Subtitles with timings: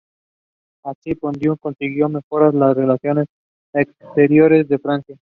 [0.89, 3.27] Así, Pompidou consiguió mejorar las relaciones
[3.71, 5.15] exteriores de Francia.